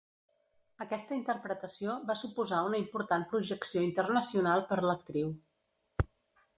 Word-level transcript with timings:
Aquesta 0.85 1.13
interpretació 1.17 1.97
va 2.09 2.17
suposar 2.23 2.63
una 2.71 2.81
important 2.85 3.29
projecció 3.35 3.87
internacional 3.91 4.69
per 4.73 4.83
l'actriu. 4.89 5.35